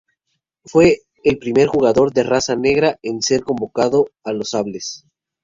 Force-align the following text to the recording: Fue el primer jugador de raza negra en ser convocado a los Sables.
Fue 0.65 1.01
el 1.23 1.37
primer 1.37 1.67
jugador 1.67 2.11
de 2.11 2.23
raza 2.23 2.55
negra 2.55 2.97
en 3.03 3.21
ser 3.21 3.43
convocado 3.43 4.07
a 4.23 4.33
los 4.33 4.49
Sables. 4.49 5.05